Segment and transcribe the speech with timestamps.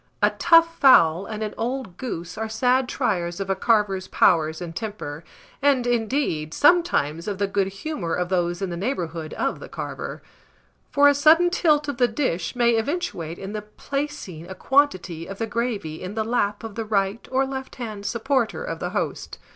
[0.23, 4.75] A tough fowl and an old goose are sad triers of a carver's powers and
[4.75, 5.23] temper,
[5.61, 10.23] and, indeed, sometimes of the good humour of those in the neighbourhood of the carver;
[10.89, 15.37] for a sudden tilt of the dish may eventuate in the placing a quantity of
[15.37, 19.37] the gravy in the lap of the right or left hand supporter of the host.